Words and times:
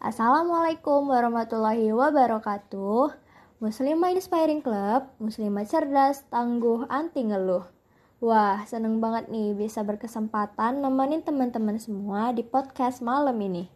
Assalamualaikum 0.00 1.12
warahmatullahi 1.12 1.92
wabarakatuh. 1.92 3.12
Muslimah 3.60 4.16
Inspiring 4.16 4.64
Club, 4.64 5.12
muslimah 5.20 5.68
cerdas, 5.68 6.24
tangguh, 6.32 6.88
anti 6.88 7.20
ngeluh. 7.20 7.68
Wah, 8.24 8.64
seneng 8.64 8.96
banget 9.04 9.28
nih 9.28 9.52
bisa 9.52 9.84
berkesempatan 9.84 10.80
nemenin 10.80 11.20
teman-teman 11.20 11.76
semua 11.76 12.32
di 12.32 12.40
podcast 12.40 13.04
malam 13.04 13.36
ini. 13.44 13.68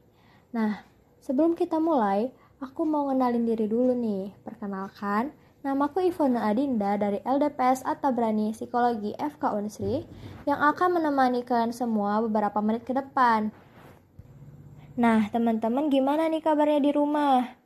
Nah, 0.56 0.80
sebelum 1.20 1.52
kita 1.52 1.76
mulai, 1.76 2.32
aku 2.56 2.88
mau 2.88 3.12
ngenalin 3.12 3.44
diri 3.44 3.68
dulu 3.68 3.92
nih. 3.92 4.32
Perkenalkan, 4.48 5.28
namaku 5.60 6.08
Ivona 6.08 6.48
Adinda 6.48 6.96
dari 6.96 7.20
LDPS 7.20 7.84
Atabrani 7.84 8.56
Psikologi 8.56 9.12
FK 9.20 9.60
Unsri 9.60 10.08
yang 10.48 10.56
akan 10.72 10.96
menemani 10.96 11.44
kalian 11.44 11.76
semua 11.76 12.24
beberapa 12.24 12.64
menit 12.64 12.88
ke 12.88 12.96
depan. 12.96 13.52
Nah, 14.94 15.26
teman-teman 15.34 15.90
gimana 15.90 16.30
nih 16.30 16.38
kabarnya 16.38 16.78
di 16.78 16.94
rumah? 16.94 17.58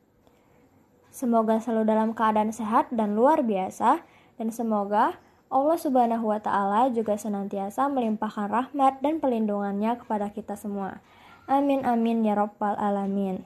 Semoga 1.12 1.60
selalu 1.60 1.84
dalam 1.92 2.10
keadaan 2.16 2.56
sehat 2.56 2.88
dan 2.88 3.20
luar 3.20 3.44
biasa 3.44 4.00
dan 4.40 4.48
semoga 4.48 5.20
Allah 5.52 5.76
Subhanahu 5.76 6.28
wa 6.32 6.40
taala 6.40 6.88
juga 6.88 7.20
senantiasa 7.20 7.84
melimpahkan 7.92 8.48
rahmat 8.48 9.04
dan 9.04 9.20
perlindungannya 9.20 10.00
kepada 10.00 10.32
kita 10.32 10.56
semua. 10.56 11.04
Amin 11.44 11.84
amin 11.84 12.24
ya 12.24 12.32
rabbal 12.32 12.80
alamin. 12.80 13.44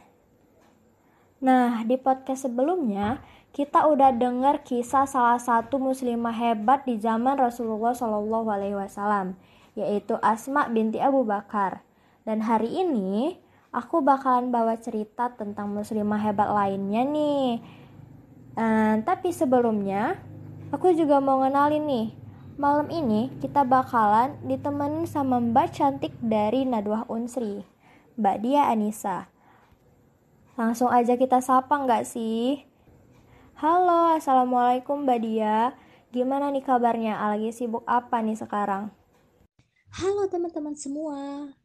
Nah, 1.42 1.83
di 1.83 1.98
podcast 1.98 2.46
sebelumnya 2.46 3.19
kita 3.50 3.91
udah 3.91 4.14
dengar 4.14 4.62
kisah 4.62 5.10
salah 5.10 5.42
satu 5.42 5.83
muslimah 5.83 6.34
hebat 6.34 6.86
di 6.86 7.02
zaman 7.02 7.34
Rasulullah 7.34 7.98
Shallallahu 7.98 8.46
alaihi 8.46 8.78
wasallam, 8.78 9.34
yaitu 9.74 10.22
Asma 10.22 10.70
binti 10.70 11.02
Abu 11.02 11.27
Bakar. 11.27 11.83
Dan 12.22 12.46
hari 12.46 12.70
ini 12.70 13.42
aku 13.72 14.04
bakalan 14.04 14.52
bawa 14.52 14.76
cerita 14.76 15.32
tentang 15.32 15.72
muslimah 15.72 16.20
hebat 16.20 16.52
lainnya 16.52 17.02
nih. 17.08 17.64
Uh, 18.52 19.00
tapi 19.00 19.33
sebelumnya, 19.33 20.20
aku 20.69 20.92
juga 20.92 21.19
mau 21.24 21.41
ngenalin 21.41 21.88
nih. 21.88 22.08
Malam 22.60 22.92
ini 22.92 23.32
kita 23.41 23.64
bakalan 23.64 24.36
ditemenin 24.44 25.08
sama 25.08 25.41
mbak 25.41 25.72
cantik 25.72 26.12
dari 26.20 26.69
Nadwah 26.69 27.08
Unsri, 27.08 27.64
Mbak 28.20 28.36
Dia 28.44 28.69
Anissa. 28.69 29.32
Langsung 30.52 30.92
aja 30.92 31.16
kita 31.16 31.41
sapa 31.41 31.80
nggak 31.80 32.04
sih? 32.04 32.69
Halo, 33.56 34.12
Assalamualaikum 34.20 35.08
Mbak 35.08 35.20
Dia. 35.25 35.72
Gimana 36.12 36.52
nih 36.52 36.60
kabarnya? 36.60 37.16
Lagi 37.25 37.56
sibuk 37.56 37.88
apa 37.88 38.20
nih 38.20 38.36
sekarang? 38.36 38.92
Halo 39.97 40.28
teman-teman 40.28 40.77
semua. 40.77 41.56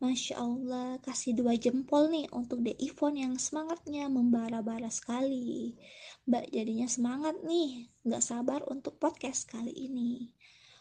Masya 0.00 0.40
Allah, 0.40 0.96
kasih 1.04 1.36
dua 1.36 1.60
jempol 1.60 2.08
nih 2.08 2.24
untuk 2.32 2.64
The 2.64 2.72
Ivon 2.72 3.20
yang 3.20 3.36
semangatnya 3.36 4.08
membara-bara 4.08 4.88
sekali. 4.88 5.76
Mbak 6.24 6.56
jadinya 6.56 6.88
semangat 6.88 7.36
nih, 7.44 7.92
gak 8.08 8.24
sabar 8.24 8.64
untuk 8.72 8.96
podcast 8.96 9.44
kali 9.52 9.68
ini. 9.68 10.32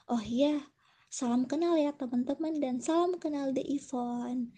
Oh 0.07 0.23
iya, 0.23 0.63
salam 1.11 1.51
kenal 1.51 1.75
ya 1.75 1.91
teman-teman 1.91 2.63
dan 2.63 2.79
salam 2.79 3.19
kenal 3.19 3.51
The 3.51 3.59
Ivon. 3.59 4.55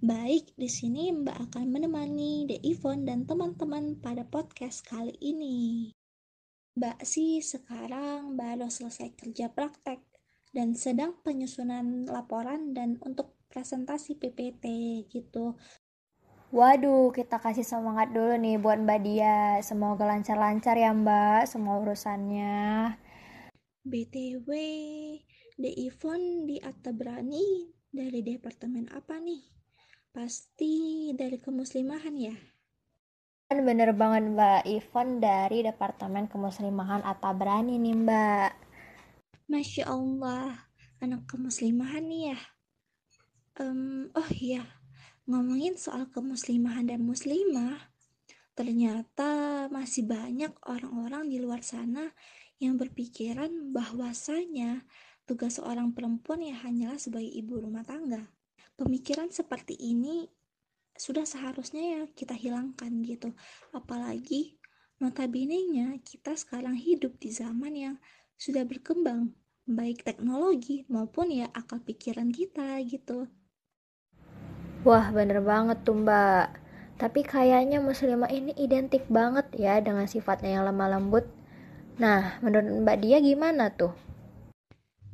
Baik, 0.00 0.56
di 0.56 0.72
sini 0.72 1.12
Mbak 1.12 1.52
akan 1.52 1.68
menemani 1.68 2.48
The 2.48 2.64
Ivon 2.64 3.04
dan 3.04 3.28
teman-teman 3.28 4.00
pada 4.00 4.24
podcast 4.24 4.88
kali 4.88 5.12
ini. 5.20 5.92
Mbak 6.80 7.04
sih 7.04 7.44
sekarang 7.44 8.40
baru 8.40 8.72
selesai 8.72 9.12
kerja 9.20 9.52
praktek 9.52 10.00
dan 10.56 10.72
sedang 10.80 11.20
penyusunan 11.20 12.08
laporan 12.08 12.72
dan 12.72 12.96
untuk 13.04 13.36
presentasi 13.52 14.16
PPT 14.16 14.64
gitu. 15.12 15.52
Waduh, 16.52 17.12
kita 17.12 17.36
kasih 17.36 17.64
semangat 17.64 18.12
dulu 18.12 18.32
nih 18.40 18.56
buat 18.56 18.80
Mbak 18.80 19.00
Dia. 19.04 19.60
Semoga 19.60 20.08
lancar-lancar 20.08 20.76
ya 20.76 20.92
Mbak, 20.96 21.48
semua 21.48 21.80
urusannya. 21.80 22.96
BTW, 23.84 24.48
The 25.60 25.70
Ivon 25.88 26.48
di 26.48 26.56
Atabrani 26.60 27.72
dari 27.92 28.24
departemen 28.24 28.88
apa 28.92 29.20
nih? 29.20 29.44
Pasti 30.12 31.08
dari 31.16 31.40
kemuslimahan 31.40 32.16
ya? 32.16 32.36
Kan 33.48 33.64
bener 33.68 33.92
banget 33.96 34.32
Mbak, 34.32 34.62
Ivon 34.64 35.20
dari 35.20 35.60
Departemen 35.60 36.24
Kemuslimahan 36.28 37.04
Atabrani 37.04 37.76
nih 37.80 37.96
Mbak. 37.96 38.50
Masya 39.48 39.88
Allah, 39.88 40.68
anak 41.00 41.28
kemuslimahan 41.28 42.04
nih 42.08 42.32
ya 42.32 42.40
um, 43.60 44.08
oh 44.14 44.30
iya 44.32 44.64
ngomongin 45.28 45.78
soal 45.78 46.08
kemuslimahan 46.10 46.88
dan 46.88 47.04
muslimah 47.04 47.92
ternyata 48.52 49.66
masih 49.72 50.04
banyak 50.04 50.52
orang-orang 50.68 51.28
di 51.28 51.40
luar 51.40 51.64
sana 51.64 52.12
yang 52.60 52.76
berpikiran 52.78 53.74
bahwasanya 53.74 54.84
tugas 55.26 55.56
seorang 55.58 55.90
perempuan 55.96 56.44
ya 56.44 56.54
hanyalah 56.62 57.00
sebagai 57.00 57.32
ibu 57.32 57.58
rumah 57.58 57.82
tangga. 57.82 58.28
Pemikiran 58.76 59.32
seperti 59.32 59.74
ini 59.74 60.28
sudah 60.94 61.24
seharusnya 61.24 61.82
ya 61.82 62.02
kita 62.12 62.36
hilangkan 62.36 63.02
gitu. 63.02 63.32
Apalagi 63.74 64.60
notabene-nya 65.00 65.98
kita 66.06 66.36
sekarang 66.38 66.78
hidup 66.78 67.18
di 67.18 67.34
zaman 67.34 67.74
yang 67.74 67.96
sudah 68.38 68.62
berkembang 68.62 69.34
baik 69.66 70.02
teknologi 70.06 70.86
maupun 70.90 71.30
ya 71.30 71.50
akal 71.54 71.78
pikiran 71.82 72.30
kita 72.34 72.82
gitu 72.86 73.30
Wah, 74.82 75.14
bener 75.14 75.38
banget 75.46 75.78
tuh 75.86 75.94
mbak. 75.94 76.58
Tapi 76.98 77.22
kayaknya 77.22 77.78
muslimah 77.78 78.26
ini 78.34 78.50
identik 78.58 79.06
banget 79.06 79.46
ya 79.54 79.78
dengan 79.78 80.10
sifatnya 80.10 80.58
yang 80.58 80.66
lemah 80.66 80.98
lembut. 80.98 81.22
Nah, 82.02 82.42
menurut 82.42 82.82
mbak 82.82 82.98
dia 82.98 83.22
gimana 83.22 83.70
tuh? 83.70 83.94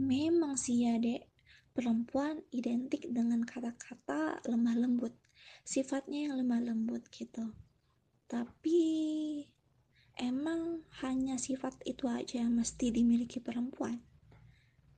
Memang 0.00 0.56
sih 0.56 0.88
ya 0.88 0.96
dek, 0.96 1.28
perempuan 1.76 2.40
identik 2.48 3.12
dengan 3.12 3.44
kata-kata 3.44 4.40
lemah 4.48 4.72
lembut. 4.72 5.12
Sifatnya 5.68 6.32
yang 6.32 6.40
lemah 6.40 6.64
lembut 6.72 7.04
gitu. 7.12 7.52
Tapi 8.24 8.80
emang 10.16 10.80
hanya 11.04 11.36
sifat 11.36 11.76
itu 11.84 12.08
aja 12.08 12.40
yang 12.40 12.56
mesti 12.56 12.88
dimiliki 12.88 13.36
perempuan? 13.36 14.00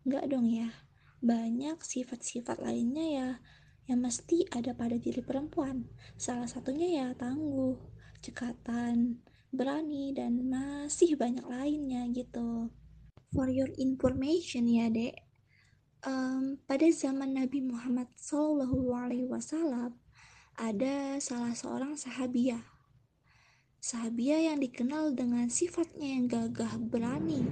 Enggak 0.06 0.30
dong 0.30 0.46
ya, 0.46 0.70
banyak 1.18 1.82
sifat-sifat 1.82 2.62
lainnya 2.62 3.06
ya 3.10 3.28
yang 3.90 4.06
mesti 4.06 4.46
ada 4.54 4.70
pada 4.70 4.94
diri 4.94 5.18
perempuan. 5.18 5.82
Salah 6.14 6.46
satunya 6.46 7.02
ya 7.02 7.06
tangguh, 7.18 7.74
cekatan, 8.22 9.18
berani, 9.50 10.14
dan 10.14 10.46
masih 10.46 11.18
banyak 11.18 11.42
lainnya 11.50 12.06
gitu. 12.14 12.70
For 13.34 13.50
your 13.50 13.70
information 13.82 14.70
ya 14.70 14.86
dek, 14.86 15.18
um, 16.06 16.62
pada 16.70 16.86
zaman 16.94 17.34
Nabi 17.34 17.66
Muhammad 17.66 18.14
SAW 18.14 19.90
ada 20.54 21.18
salah 21.18 21.54
seorang 21.54 21.98
sahabiah. 21.98 22.62
Sahabiah 23.80 24.52
yang 24.52 24.60
dikenal 24.60 25.16
dengan 25.16 25.48
sifatnya 25.50 26.14
yang 26.14 26.28
gagah 26.28 26.76
berani 26.78 27.42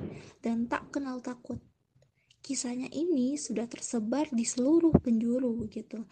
dan 0.44 0.68
tak 0.68 0.92
kenal 0.92 1.18
takut 1.24 1.58
kisahnya 2.40 2.88
ini 2.90 3.36
sudah 3.36 3.66
tersebar 3.66 4.30
di 4.32 4.44
seluruh 4.46 4.94
penjuru 4.98 5.66
gitu 5.70 6.06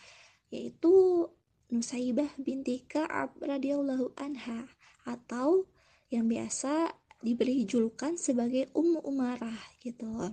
yaitu 0.50 1.26
Nusaibah 1.66 2.30
binti 2.38 2.86
Ka'ab 2.86 3.42
radhiyallahu 3.42 4.14
anha 4.14 4.70
atau 5.02 5.66
yang 6.14 6.30
biasa 6.30 6.94
diberi 7.18 7.66
julukan 7.66 8.14
sebagai 8.14 8.70
Ummu 8.70 9.02
Umarah 9.02 9.58
gitu. 9.82 10.30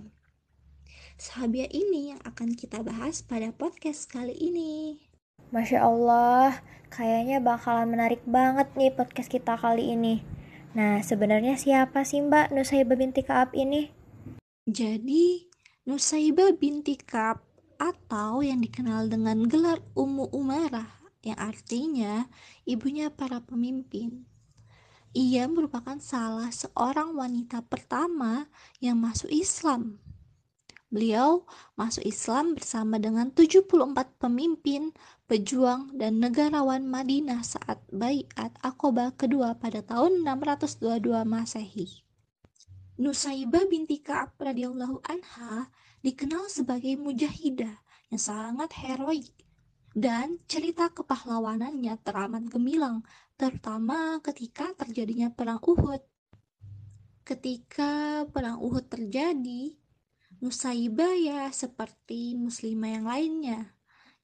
Sahabiah 1.18 1.66
ini 1.74 2.14
yang 2.14 2.20
akan 2.22 2.54
kita 2.54 2.86
bahas 2.86 3.26
pada 3.26 3.50
podcast 3.50 4.06
kali 4.06 4.34
ini. 4.34 5.02
Masya 5.50 5.82
Allah, 5.82 6.62
kayaknya 6.90 7.42
bakalan 7.42 7.90
menarik 7.90 8.22
banget 8.26 8.70
nih 8.78 8.94
podcast 8.94 9.30
kita 9.30 9.58
kali 9.58 9.90
ini. 9.90 10.22
Nah, 10.78 11.02
sebenarnya 11.02 11.58
siapa 11.58 12.06
sih 12.06 12.22
Mbak 12.22 12.54
Nusaibah 12.54 12.98
binti 12.98 13.22
Ka'ab 13.26 13.54
ini? 13.54 13.90
Jadi, 14.66 15.53
Nusaibah 15.84 16.56
binti 16.56 16.96
Ka'ab 16.96 17.44
atau 17.76 18.40
yang 18.40 18.64
dikenal 18.64 19.12
dengan 19.12 19.44
gelar 19.44 19.84
Ummu 19.92 20.32
Umarah 20.32 20.88
yang 21.20 21.36
artinya 21.36 22.24
ibunya 22.64 23.12
para 23.12 23.44
pemimpin. 23.44 24.24
Ia 25.12 25.44
merupakan 25.44 26.00
salah 26.00 26.48
seorang 26.48 27.12
wanita 27.12 27.60
pertama 27.68 28.48
yang 28.80 28.96
masuk 28.96 29.28
Islam. 29.28 30.00
Beliau 30.88 31.44
masuk 31.76 32.08
Islam 32.08 32.56
bersama 32.56 32.96
dengan 32.96 33.28
74 33.28 33.92
pemimpin, 34.16 34.88
pejuang, 35.28 35.92
dan 36.00 36.16
negarawan 36.16 36.88
Madinah 36.88 37.44
saat 37.44 37.84
Bayat 37.92 38.56
Aqobah 38.64 39.12
kedua 39.20 39.60
pada 39.60 39.84
tahun 39.84 40.24
622 40.24 41.28
Masehi. 41.28 42.03
Nusaibah 42.94 43.66
binti 43.66 43.98
Ka'ab 43.98 44.38
radhiyallahu 44.38 45.02
anha 45.10 45.66
dikenal 46.04 46.46
sebagai 46.46 46.94
mujahidah 46.94 47.74
yang 48.14 48.22
sangat 48.22 48.70
heroik. 48.86 49.34
dan 49.94 50.42
cerita 50.50 50.90
kepahlawanannya 50.90 51.94
teramat 52.02 52.50
gemilang, 52.50 53.06
terutama 53.38 54.18
ketika 54.26 54.74
terjadinya 54.74 55.30
Perang 55.30 55.62
Uhud. 55.62 56.02
Ketika 57.22 58.26
Perang 58.26 58.58
Uhud 58.58 58.90
terjadi, 58.90 59.78
Nusaibah 60.42 61.14
ya 61.14 61.46
seperti 61.54 62.34
muslimah 62.34 62.90
yang 62.90 63.06
lainnya, 63.06 63.60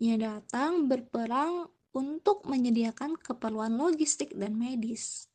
yang 0.03 0.19
datang 0.21 0.91
berperang 0.91 1.71
untuk 1.95 2.45
menyediakan 2.51 3.15
keperluan 3.15 3.79
logistik 3.79 4.35
dan 4.35 4.59
medis. 4.59 5.30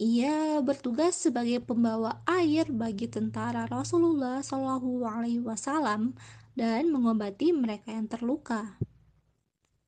Ia 0.00 0.64
bertugas 0.64 1.12
sebagai 1.28 1.60
pembawa 1.60 2.24
air 2.24 2.72
bagi 2.72 3.04
tentara 3.04 3.68
Rasulullah 3.68 4.40
Shallallahu 4.40 5.04
Alaihi 5.04 5.44
Wasallam 5.44 6.16
dan 6.56 6.88
mengobati 6.88 7.52
mereka 7.52 7.92
yang 7.92 8.08
terluka. 8.08 8.80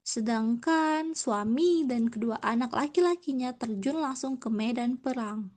Sedangkan 0.05 1.17
suami 1.17 1.89
dan 1.89 2.13
kedua 2.13 2.37
anak 2.45 2.77
laki-lakinya 2.77 3.57
terjun 3.57 4.05
langsung 4.05 4.37
ke 4.37 4.53
medan 4.53 5.01
perang. 5.01 5.49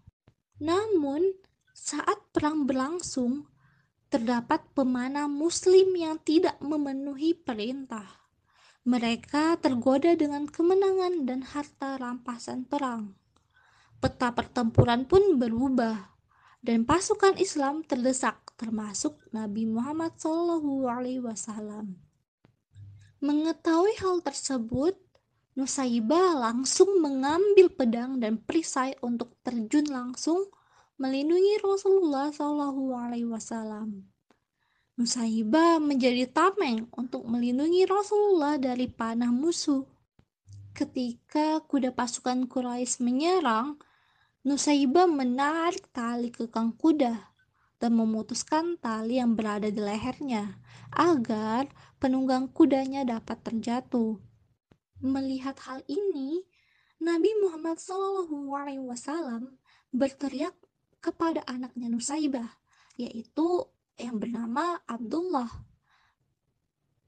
Namun, 0.64 1.36
saat 1.76 2.16
perang 2.32 2.64
berlangsung, 2.64 3.52
terdapat 4.08 4.64
pemanah 4.72 5.28
muslim 5.28 5.92
yang 6.00 6.16
tidak 6.24 6.56
memenuhi 6.64 7.36
perintah. 7.36 8.08
Mereka 8.88 9.60
tergoda 9.60 10.16
dengan 10.16 10.48
kemenangan 10.48 11.28
dan 11.28 11.44
harta 11.44 12.00
rampasan 12.00 12.64
perang. 12.64 13.25
Peta 14.00 14.32
pertempuran 14.36 15.08
pun 15.08 15.40
berubah 15.40 16.16
dan 16.66 16.84
pasukan 16.84 17.38
Islam 17.38 17.86
terdesak 17.86 18.46
termasuk 18.58 19.20
Nabi 19.30 19.68
Muhammad 19.68 20.18
SAW. 20.18 21.86
Mengetahui 23.22 23.94
hal 24.02 24.22
tersebut, 24.22 24.96
Nusaibah 25.56 26.36
langsung 26.36 27.00
mengambil 27.00 27.72
pedang 27.72 28.20
dan 28.20 28.36
perisai 28.44 28.92
untuk 29.00 29.40
terjun 29.40 29.88
langsung 29.88 30.52
melindungi 31.00 31.64
Rasulullah 31.64 32.28
Shallallahu 32.28 32.92
Alaihi 32.92 33.24
menjadi 35.80 36.28
tameng 36.28 36.92
untuk 36.96 37.24
melindungi 37.28 37.88
Rasulullah 37.88 38.60
dari 38.60 38.88
panah 38.92 39.32
musuh. 39.32 39.84
Ketika 40.76 41.64
kuda 41.64 41.96
pasukan 41.96 42.52
Quraisy 42.52 43.00
menyerang, 43.00 43.80
Nusaibah 44.46 45.10
menarik 45.10 45.90
tali 45.90 46.30
kekang 46.30 46.78
kuda 46.78 47.18
dan 47.82 47.92
memutuskan 47.98 48.78
tali 48.78 49.18
yang 49.18 49.34
berada 49.34 49.74
di 49.74 49.82
lehernya 49.82 50.62
agar 50.94 51.66
penunggang 51.98 52.54
kudanya 52.54 53.02
dapat 53.02 53.42
terjatuh. 53.42 54.22
Melihat 55.02 55.58
hal 55.66 55.82
ini, 55.90 56.46
Nabi 57.02 57.34
Muhammad 57.42 57.82
SAW 57.82 59.58
berteriak 59.90 60.54
kepada 61.02 61.42
anaknya 61.50 61.90
Nusaibah, 61.90 62.62
yaitu 63.02 63.66
yang 63.98 64.22
bernama 64.22 64.78
Abdullah. 64.86 65.50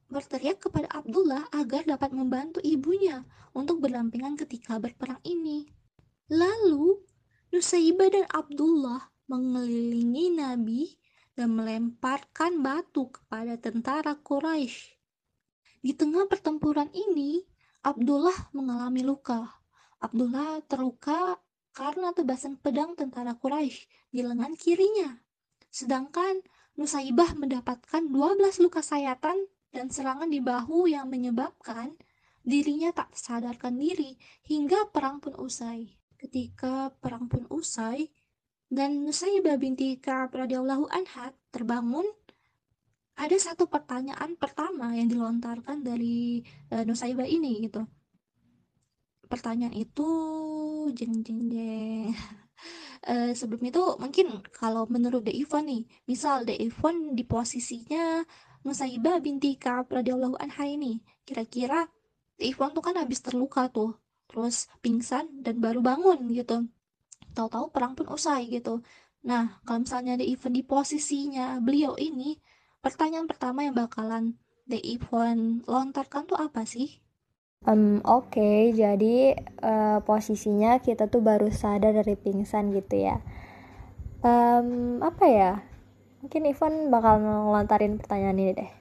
Berteriak 0.09 0.57
kepada 0.57 0.89
Abdullah 0.89 1.45
agar 1.53 1.85
dapat 1.85 2.17
membantu 2.17 2.65
ibunya 2.65 3.29
untuk 3.53 3.77
berdampingan 3.85 4.33
ketika 4.41 4.81
berperang 4.81 5.21
ini. 5.21 5.69
Lalu, 6.33 7.06
Nusaibah 7.57 8.13
dan 8.13 8.29
Abdullah 8.29 9.09
mengelilingi 9.33 10.29
Nabi 10.29 10.93
dan 11.33 11.57
melemparkan 11.57 12.61
batu 12.61 13.09
kepada 13.09 13.57
tentara 13.57 14.13
Quraisy. 14.13 14.93
Di 15.81 15.97
tengah 15.97 16.29
pertempuran 16.29 16.85
ini, 16.93 17.41
Abdullah 17.81 18.53
mengalami 18.53 19.01
luka. 19.01 19.57
Abdullah 19.97 20.61
terluka 20.69 21.41
karena 21.73 22.13
tebasan 22.13 22.61
pedang 22.61 22.93
tentara 22.93 23.33
Quraisy 23.33 23.89
di 24.13 24.21
lengan 24.21 24.53
kirinya. 24.53 25.17
Sedangkan 25.73 26.37
Nusaibah 26.77 27.33
mendapatkan 27.33 28.05
12 28.05 28.37
luka 28.61 28.85
sayatan 28.85 29.49
dan 29.73 29.89
serangan 29.89 30.29
di 30.29 30.45
bahu 30.45 30.85
yang 30.93 31.09
menyebabkan 31.09 31.97
dirinya 32.45 32.93
tak 32.93 33.17
sadarkan 33.17 33.81
diri 33.81 34.13
hingga 34.45 34.93
perang 34.93 35.17
pun 35.17 35.33
usai. 35.41 35.97
Ketika 36.17 36.89
perang 36.97 37.29
pun 37.29 37.45
usai, 37.53 38.09
dan 38.67 39.07
Nusaibah 39.07 39.55
binti 39.55 39.95
Ka'ab 39.95 40.35
radhiyallahu 40.35 40.91
anha 40.91 41.31
terbangun 41.55 42.03
ada 43.17 43.33
satu 43.39 43.65
pertanyaan 43.65 44.37
pertama 44.37 44.93
yang 44.93 45.09
dilontarkan 45.09 45.81
dari 45.81 46.45
uh, 46.69 46.85
Nusaibah 46.85 47.25
ini 47.25 47.65
gitu. 47.65 47.81
Pertanyaan 49.25 49.73
itu 49.73 50.09
jeng 50.93 51.25
jeng 51.25 51.49
jeng. 51.49 52.13
Uh, 53.07 53.33
sebelum 53.39 53.63
itu 53.65 53.81
mungkin 53.97 54.45
kalau 54.53 54.85
menurut 54.85 55.25
De 55.25 55.33
Ivon 55.33 55.65
nih, 55.65 55.83
misal 56.05 56.45
De 56.45 56.53
Ivon 56.53 57.17
di 57.17 57.25
posisinya 57.25 58.21
Nusaibah 58.61 59.17
binti 59.17 59.57
Ka'ab 59.57 59.89
radhiyallahu 59.89 60.37
anha 60.37 60.67
ini, 60.69 61.01
kira-kira 61.25 61.89
De 62.37 62.45
Ivon 62.45 62.69
tuh 62.75 62.85
kan 62.85 63.01
habis 63.01 63.23
terluka 63.23 63.65
tuh, 63.73 63.97
terus 64.27 64.67
pingsan 64.83 65.41
dan 65.41 65.59
baru 65.63 65.79
bangun 65.81 66.31
gitu 66.31 66.67
tahu-tahu 67.37 67.69
perang 67.69 67.93
pun 67.93 68.09
usai 68.09 68.49
gitu. 68.49 68.81
Nah, 69.21 69.61
kalau 69.61 69.85
misalnya 69.85 70.17
The 70.17 70.25
Event 70.25 70.57
di 70.57 70.63
posisinya 70.65 71.61
beliau 71.61 71.93
ini, 72.01 72.41
pertanyaan 72.81 73.29
pertama 73.29 73.61
yang 73.61 73.77
bakalan 73.77 74.41
The 74.65 74.81
Event 74.81 75.69
lontarkan 75.69 76.25
tuh 76.25 76.41
apa 76.41 76.65
sih? 76.65 76.97
Um, 77.65 78.01
Oke, 78.05 78.37
okay. 78.37 78.59
jadi 78.73 79.37
uh, 79.61 80.01
posisinya 80.01 80.81
kita 80.81 81.09
tuh 81.09 81.21
baru 81.21 81.53
sadar 81.53 81.93
dari 81.93 82.17
pingsan 82.17 82.73
gitu 82.73 83.05
ya. 83.05 83.21
Um, 84.25 85.01
apa 85.05 85.25
ya? 85.29 85.51
Mungkin 86.21 86.49
Ivan 86.49 86.89
bakal 86.89 87.21
ngelontarin 87.21 88.01
pertanyaan 88.01 88.41
ini 88.41 88.53
deh. 88.57 88.71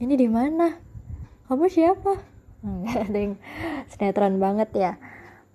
Ini 0.00 0.14
di 0.14 0.28
mana? 0.30 0.78
Kamu 1.50 1.66
siapa? 1.66 2.14
Enggak, 2.60 3.08
ding. 3.14 3.32
Sinetron 3.88 4.36
banget 4.36 4.70
ya. 4.76 4.92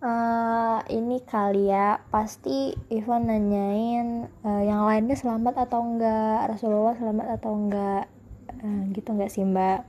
Uh, 0.06 0.86
ini 0.92 1.18
kali 1.26 1.72
ya 1.72 1.98
pasti 2.14 2.78
Ivan 2.94 3.26
nanyain 3.26 4.30
uh, 4.46 4.62
yang 4.62 4.86
lainnya 4.86 5.18
selamat 5.18 5.66
atau 5.66 5.82
enggak 5.82 6.46
Rasulullah 6.52 6.94
selamat 6.94 7.42
atau 7.42 7.52
enggak 7.58 8.06
uh, 8.62 8.82
gitu 8.94 9.10
enggak 9.16 9.32
sih 9.34 9.42
mbak? 9.42 9.82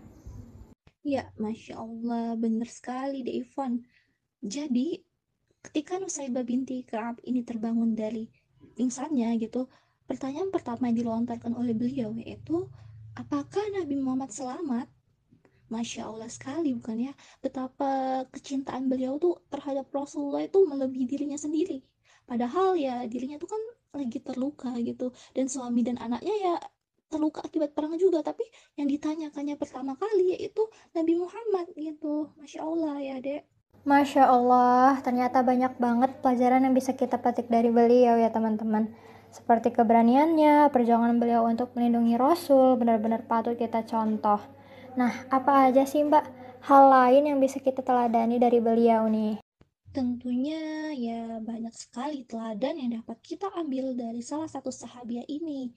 Ya 1.05 1.29
masya 1.37 1.85
Allah 1.85 2.33
bener 2.39 2.65
sekali 2.71 3.29
deh 3.29 3.45
Ivan. 3.45 3.85
Jadi 4.41 5.05
ketika 5.61 6.01
Nusaibah 6.01 6.47
binti 6.47 6.87
Kaab 6.87 7.21
ini 7.27 7.43
terbangun 7.43 7.93
dari 7.93 8.31
pingsannya 8.79 9.37
gitu 9.43 9.69
pertanyaan 10.07 10.55
pertama 10.55 10.89
yang 10.89 11.03
dilontarkan 11.03 11.53
oleh 11.59 11.75
beliau 11.75 12.15
yaitu 12.15 12.71
apakah 13.19 13.65
Nabi 13.75 13.99
Muhammad 13.99 14.31
selamat 14.31 14.87
Masya 15.67 16.07
Allah 16.07 16.31
sekali 16.31 16.71
bukan 16.79 17.11
ya? 17.11 17.13
Betapa 17.43 18.23
kecintaan 18.31 18.87
beliau 18.87 19.19
tuh 19.19 19.43
terhadap 19.51 19.91
Rasulullah 19.91 20.47
itu 20.47 20.63
melebihi 20.63 21.07
dirinya 21.11 21.39
sendiri. 21.39 21.83
Padahal 22.27 22.79
ya 22.79 23.03
dirinya 23.07 23.39
tuh 23.39 23.51
kan 23.51 23.63
lagi 23.99 24.23
terluka 24.23 24.71
gitu. 24.79 25.11
Dan 25.35 25.51
suami 25.51 25.83
dan 25.83 25.99
anaknya 25.99 26.35
ya 26.39 26.55
terluka 27.11 27.43
akibat 27.43 27.75
perang 27.75 27.99
juga. 27.99 28.23
Tapi 28.23 28.47
yang 28.79 28.87
ditanyakannya 28.87 29.59
pertama 29.59 29.99
kali 29.99 30.39
yaitu 30.39 30.63
Nabi 30.95 31.19
Muhammad 31.19 31.67
gitu. 31.75 32.31
Masya 32.39 32.61
Allah 32.63 32.97
ya 33.03 33.17
dek. 33.19 33.43
Masya 33.87 34.27
Allah 34.27 34.99
ternyata 35.03 35.47
banyak 35.47 35.79
banget 35.79 36.11
pelajaran 36.19 36.67
yang 36.67 36.75
bisa 36.75 36.95
kita 36.95 37.23
petik 37.23 37.47
dari 37.47 37.71
beliau 37.71 38.19
ya 38.19 38.31
teman-teman. 38.31 38.91
Seperti 39.31 39.75
keberaniannya, 39.75 40.71
perjuangan 40.71 41.19
beliau 41.19 41.47
untuk 41.47 41.75
melindungi 41.75 42.15
Rasul 42.19 42.79
benar-benar 42.79 43.27
patut 43.27 43.59
kita 43.59 43.85
contoh 43.85 44.41
Nah, 44.97 45.13
apa 45.29 45.69
aja 45.69 45.85
sih 45.85 46.01
Mbak 46.01 46.25
hal 46.65 46.85
lain 46.89 47.29
yang 47.29 47.39
bisa 47.39 47.61
kita 47.61 47.85
teladani 47.85 48.41
dari 48.41 48.65
beliau 48.65 49.05
nih? 49.13 49.37
Tentunya 49.93 50.93
ya 50.97 51.37
banyak 51.45 51.73
sekali 51.77 52.25
teladan 52.25 52.81
yang 52.81 52.91
dapat 53.01 53.21
kita 53.21 53.53
ambil 53.61 53.93
dari 53.93 54.25
salah 54.25 54.49
satu 54.49 54.73
sahabiah 54.73 55.29
ini. 55.29 55.69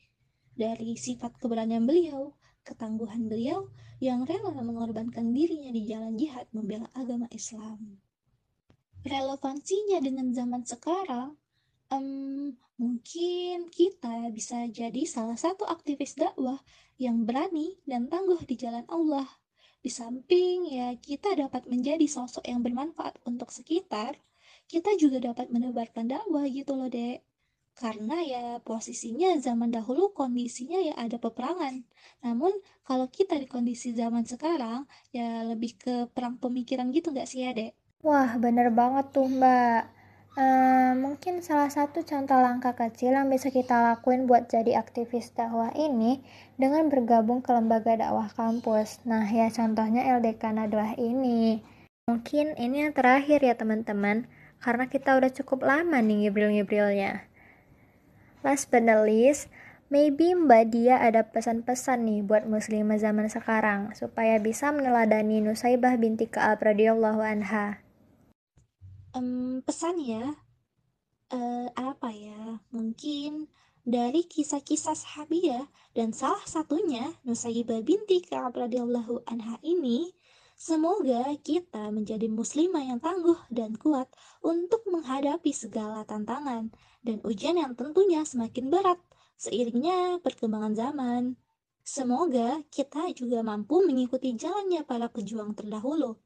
Dari 0.56 0.96
sifat 0.96 1.36
keberanian 1.36 1.84
beliau, 1.84 2.32
ketangguhan 2.64 3.28
beliau 3.28 3.68
yang 4.00 4.24
rela 4.24 4.56
mengorbankan 4.56 5.36
dirinya 5.36 5.72
di 5.76 5.84
jalan 5.84 6.16
jihad 6.16 6.48
membela 6.56 6.88
agama 6.96 7.28
Islam. 7.36 8.00
Relevansinya 9.04 10.00
dengan 10.00 10.32
zaman 10.32 10.64
sekarang, 10.64 11.36
um, 11.92 12.56
mungkin 12.82 13.56
kita 13.78 14.14
bisa 14.38 14.58
jadi 14.80 15.02
salah 15.16 15.38
satu 15.46 15.64
aktivis 15.76 16.14
dakwah 16.24 16.60
yang 17.06 17.18
berani 17.28 17.68
dan 17.90 18.02
tangguh 18.14 18.42
di 18.50 18.56
jalan 18.64 18.86
Allah. 18.98 19.28
Di 19.84 19.92
samping 20.00 20.58
ya 20.78 20.88
kita 21.08 21.30
dapat 21.44 21.64
menjadi 21.74 22.06
sosok 22.16 22.44
yang 22.52 22.62
bermanfaat 22.66 23.16
untuk 23.30 23.50
sekitar, 23.58 24.12
kita 24.72 24.92
juga 25.02 25.18
dapat 25.30 25.48
menebarkan 25.56 26.06
dakwah 26.14 26.46
gitu 26.58 26.74
loh 26.80 26.90
dek. 26.92 27.20
karena 27.84 28.18
ya 28.34 28.44
posisinya 28.70 29.30
zaman 29.48 29.70
dahulu 29.78 30.04
kondisinya 30.20 30.80
ya 30.88 30.94
ada 31.06 31.18
peperangan. 31.26 31.76
Namun 32.26 32.54
kalau 32.88 33.08
kita 33.18 33.34
di 33.42 33.48
kondisi 33.48 33.90
zaman 34.02 34.24
sekarang 34.34 34.84
ya 35.16 35.48
lebih 35.52 35.72
ke 35.84 35.96
perang 36.16 36.36
pemikiran 36.44 36.88
gitu 36.98 37.08
nggak 37.16 37.30
sih 37.32 37.40
ya 37.48 37.52
dek? 37.60 37.72
Wah 38.06 38.32
bener 38.44 38.68
banget 38.80 39.06
tuh 39.16 39.28
mbak. 39.38 39.82
Uh, 40.38 40.94
mungkin 40.94 41.42
salah 41.42 41.74
satu 41.74 42.06
contoh 42.06 42.38
langkah 42.38 42.78
kecil 42.78 43.18
yang 43.18 43.34
bisa 43.34 43.50
kita 43.50 43.82
lakuin 43.82 44.30
buat 44.30 44.46
jadi 44.46 44.78
aktivis 44.78 45.34
dakwah 45.34 45.74
ini 45.74 46.22
dengan 46.62 46.86
bergabung 46.86 47.42
ke 47.42 47.50
lembaga 47.50 47.98
dakwah 47.98 48.30
kampus. 48.38 49.02
Nah 49.10 49.26
ya 49.26 49.50
contohnya 49.50 50.06
LDK 50.06 50.54
Nadwah 50.54 50.94
ini. 51.02 51.66
Mungkin 52.06 52.54
ini 52.62 52.86
yang 52.86 52.94
terakhir 52.94 53.42
ya 53.42 53.58
teman-teman, 53.58 54.30
karena 54.62 54.86
kita 54.86 55.18
udah 55.18 55.34
cukup 55.34 55.66
lama 55.66 55.98
nih 55.98 56.30
ngibril-ngibrilnya. 56.30 57.26
Last 58.46 58.70
but 58.70 58.86
not 58.86 59.10
least, 59.10 59.50
maybe 59.90 60.38
Mbak 60.38 60.64
Dia 60.70 61.02
ada 61.02 61.26
pesan-pesan 61.26 62.06
nih 62.06 62.22
buat 62.22 62.46
muslimah 62.46 63.02
zaman 63.02 63.34
sekarang 63.34 63.98
supaya 63.98 64.38
bisa 64.38 64.70
meneladani 64.70 65.42
Nusaibah 65.42 65.98
binti 65.98 66.30
Ka'ab 66.30 66.62
radhiyallahu 66.62 67.22
anha 67.26 67.89
um, 69.16 69.62
pesan 69.66 69.98
ya 70.02 70.36
uh, 71.34 71.68
apa 71.74 72.10
ya 72.14 72.62
mungkin 72.74 73.50
dari 73.88 74.28
kisah-kisah 74.28 74.94
sahabiah 74.94 75.66
dan 75.98 76.14
salah 76.14 76.44
satunya 76.46 77.18
Nusaybah 77.26 77.82
binti 77.82 78.22
Ka'ab 78.22 78.54
radhiyallahu 78.54 79.26
anha 79.26 79.58
ini 79.66 80.14
semoga 80.54 81.26
kita 81.42 81.90
menjadi 81.90 82.30
muslimah 82.30 82.86
yang 82.86 83.00
tangguh 83.02 83.40
dan 83.50 83.80
kuat 83.80 84.12
untuk 84.46 84.86
menghadapi 84.86 85.50
segala 85.56 86.06
tantangan 86.06 86.70
dan 87.02 87.18
ujian 87.26 87.58
yang 87.58 87.74
tentunya 87.74 88.22
semakin 88.28 88.68
berat 88.70 89.00
seiringnya 89.40 90.20
perkembangan 90.20 90.76
zaman. 90.76 91.24
Semoga 91.80 92.62
kita 92.70 93.10
juga 93.16 93.42
mampu 93.42 93.82
mengikuti 93.82 94.36
jalannya 94.36 94.86
para 94.86 95.10
pejuang 95.10 95.58
terdahulu 95.58 96.20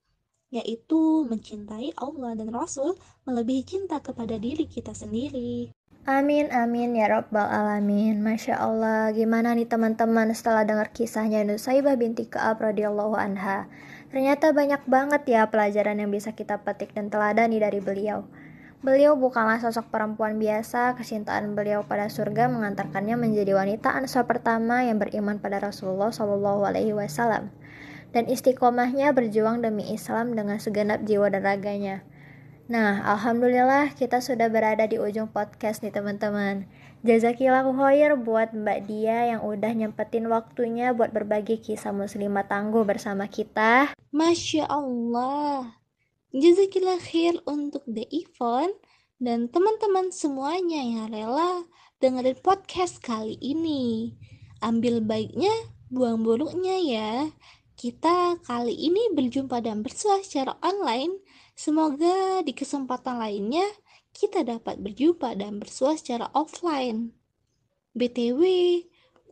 yaitu 0.54 1.26
mencintai 1.26 1.98
Allah 1.98 2.38
dan 2.38 2.54
Rasul 2.54 2.94
melebihi 3.26 3.66
cinta 3.66 3.98
kepada 3.98 4.38
diri 4.38 4.70
kita 4.70 4.94
sendiri. 4.94 5.74
Amin 6.04 6.52
amin 6.54 6.94
ya 7.00 7.10
rabbal 7.10 7.48
alamin. 7.48 8.22
Masya 8.22 8.60
Allah, 8.60 9.10
gimana 9.16 9.56
nih 9.58 9.66
teman-teman 9.66 10.30
setelah 10.36 10.68
dengar 10.68 10.92
kisahnya 10.94 11.42
Nusaibah 11.48 11.96
binti 11.96 12.30
Ka'ab 12.30 12.60
radhiyallahu 12.60 13.16
anha. 13.18 13.72
Ternyata 14.12 14.54
banyak 14.54 14.84
banget 14.86 15.26
ya 15.26 15.50
pelajaran 15.50 15.98
yang 15.98 16.12
bisa 16.12 16.36
kita 16.36 16.62
petik 16.62 16.94
dan 16.94 17.10
teladani 17.10 17.58
dari 17.58 17.80
beliau. 17.80 18.28
Beliau 18.84 19.16
bukanlah 19.16 19.64
sosok 19.64 19.96
perempuan 19.96 20.44
biasa, 20.44 21.00
kecintaan 21.00 21.56
beliau 21.56 21.88
pada 21.88 22.12
surga 22.12 22.52
mengantarkannya 22.52 23.16
menjadi 23.16 23.56
wanita 23.56 23.96
ansar 23.96 24.28
pertama 24.28 24.84
yang 24.84 25.00
beriman 25.00 25.40
pada 25.40 25.64
Rasulullah 25.64 26.12
Shallallahu 26.12 26.68
Alaihi 26.68 26.92
Wasallam 26.92 27.63
dan 28.14 28.30
istiqomahnya 28.30 29.12
berjuang 29.12 29.66
demi 29.66 29.90
Islam 29.90 30.38
dengan 30.38 30.62
segenap 30.62 31.04
jiwa 31.04 31.34
dan 31.34 31.44
raganya. 31.44 32.06
Nah, 32.72 33.04
alhamdulillah 33.04 33.92
kita 33.92 34.24
sudah 34.24 34.48
berada 34.48 34.88
di 34.88 34.96
ujung 34.96 35.28
podcast 35.28 35.84
nih 35.84 35.92
teman-teman. 35.92 36.64
Jazakillah 37.04 37.68
khair 37.68 38.16
buat 38.16 38.56
Mbak 38.56 38.80
Dia 38.88 39.36
yang 39.36 39.44
udah 39.44 39.76
nyempetin 39.76 40.32
waktunya 40.32 40.96
buat 40.96 41.12
berbagi 41.12 41.60
kisah 41.60 41.92
muslimah 41.92 42.48
tangguh 42.48 42.88
bersama 42.88 43.28
kita. 43.28 43.92
Masya 44.16 44.72
Allah. 44.72 45.76
Jazakillah 46.32 47.04
khair 47.04 47.36
untuk 47.44 47.84
The 47.84 48.08
Ivon 48.08 48.72
dan 49.20 49.52
teman-teman 49.52 50.16
semuanya 50.16 50.80
yang 50.80 51.12
rela 51.12 51.68
dengerin 52.00 52.40
podcast 52.40 53.04
kali 53.04 53.36
ini. 53.44 54.16
Ambil 54.64 55.04
baiknya, 55.04 55.52
buang 55.92 56.24
buruknya 56.24 56.80
ya. 56.80 57.12
Kita 57.84 58.40
kali 58.48 58.80
ini 58.80 59.12
berjumpa 59.12 59.60
dan 59.60 59.84
bersua 59.84 60.24
secara 60.24 60.56
online. 60.64 61.20
Semoga 61.52 62.40
di 62.40 62.56
kesempatan 62.56 63.20
lainnya 63.20 63.68
kita 64.16 64.48
dapat 64.48 64.80
berjumpa 64.80 65.36
dan 65.36 65.60
bersua 65.60 66.00
secara 66.00 66.32
offline. 66.32 67.12
BTW, 67.92 68.40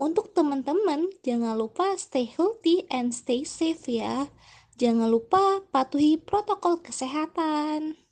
untuk 0.04 0.36
teman-teman 0.36 1.08
jangan 1.24 1.56
lupa 1.56 1.96
stay 1.96 2.28
healthy 2.28 2.84
and 2.92 3.16
stay 3.16 3.48
safe 3.48 3.88
ya. 3.88 4.28
Jangan 4.76 5.08
lupa 5.08 5.64
patuhi 5.72 6.20
protokol 6.20 6.84
kesehatan. 6.84 8.04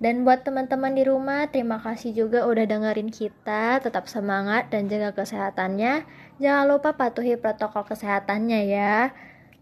Dan 0.00 0.24
buat 0.24 0.48
teman-teman 0.48 0.96
di 0.96 1.04
rumah, 1.04 1.52
terima 1.52 1.76
kasih 1.76 2.16
juga 2.16 2.48
udah 2.48 2.64
dengerin 2.64 3.12
kita. 3.12 3.84
Tetap 3.84 4.08
semangat 4.08 4.72
dan 4.72 4.88
jaga 4.88 5.12
kesehatannya. 5.12 6.08
Jangan 6.40 6.64
lupa 6.72 6.96
patuhi 6.96 7.36
protokol 7.36 7.84
kesehatannya 7.84 8.60
ya 8.72 9.12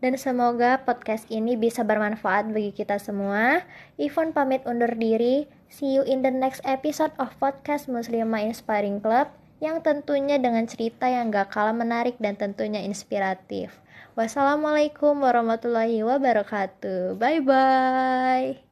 dan 0.01 0.17
semoga 0.17 0.81
podcast 0.83 1.29
ini 1.29 1.55
bisa 1.57 1.85
bermanfaat 1.85 2.51
bagi 2.51 2.73
kita 2.73 2.97
semua. 2.97 3.65
Ivon 4.01 4.33
pamit 4.33 4.65
undur 4.65 4.93
diri. 4.97 5.49
See 5.71 5.95
you 5.95 6.03
in 6.03 6.25
the 6.25 6.33
next 6.33 6.65
episode 6.67 7.13
of 7.21 7.37
podcast 7.39 7.87
Muslimah 7.87 8.43
Inspiring 8.43 8.99
Club 8.99 9.31
yang 9.61 9.85
tentunya 9.85 10.41
dengan 10.41 10.65
cerita 10.65 11.07
yang 11.07 11.29
gak 11.29 11.53
kalah 11.53 11.77
menarik 11.77 12.17
dan 12.17 12.35
tentunya 12.35 12.81
inspiratif. 12.81 13.77
Wassalamualaikum 14.17 15.21
warahmatullahi 15.21 16.03
wabarakatuh. 16.03 17.15
Bye 17.21 17.41
bye. 17.45 18.70